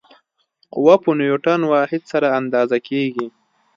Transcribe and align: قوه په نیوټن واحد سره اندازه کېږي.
قوه 0.73 0.95
په 1.03 1.11
نیوټن 1.19 1.61
واحد 1.71 2.01
سره 2.11 2.27
اندازه 2.39 2.77
کېږي. 2.87 3.27